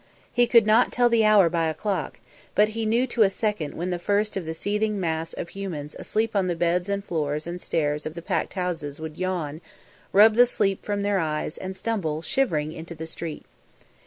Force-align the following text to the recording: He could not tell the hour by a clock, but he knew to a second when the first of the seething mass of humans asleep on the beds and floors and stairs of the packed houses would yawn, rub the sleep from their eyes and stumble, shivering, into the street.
He 0.33 0.47
could 0.47 0.65
not 0.65 0.91
tell 0.91 1.09
the 1.09 1.23
hour 1.23 1.47
by 1.47 1.65
a 1.67 1.75
clock, 1.75 2.19
but 2.55 2.69
he 2.69 2.87
knew 2.87 3.05
to 3.05 3.21
a 3.21 3.29
second 3.29 3.75
when 3.75 3.91
the 3.91 3.99
first 3.99 4.35
of 4.35 4.45
the 4.45 4.55
seething 4.55 4.99
mass 4.99 5.31
of 5.33 5.49
humans 5.49 5.95
asleep 5.99 6.35
on 6.35 6.47
the 6.47 6.55
beds 6.55 6.89
and 6.89 7.05
floors 7.05 7.45
and 7.45 7.61
stairs 7.61 8.07
of 8.07 8.15
the 8.15 8.23
packed 8.23 8.53
houses 8.55 8.99
would 8.99 9.19
yawn, 9.19 9.61
rub 10.11 10.33
the 10.33 10.47
sleep 10.47 10.83
from 10.83 11.03
their 11.03 11.19
eyes 11.19 11.55
and 11.55 11.77
stumble, 11.77 12.23
shivering, 12.23 12.71
into 12.71 12.95
the 12.95 13.05
street. 13.05 13.45